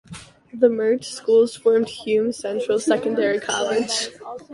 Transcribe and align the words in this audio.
The 0.51 0.67
merged 0.67 1.13
schools 1.13 1.55
formed 1.55 1.87
Hume 1.87 2.33
Central 2.33 2.79
Secondary 2.79 3.39
College. 3.39 4.09